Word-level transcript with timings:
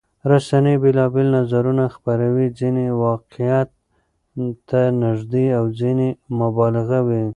رسنۍ 0.31 0.75
بېلابېل 0.83 1.27
نظرونه 1.37 1.83
خپروي، 1.95 2.47
ځینې 2.59 2.85
واقعيت 3.05 3.69
ته 4.69 4.81
نږدې 5.03 5.45
او 5.57 5.65
ځینې 5.79 6.07
مبالغه 6.39 6.99
وي. 7.07 7.25